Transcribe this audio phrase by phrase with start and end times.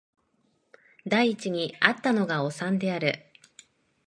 [1.07, 3.23] 第一に逢ったのがおさんである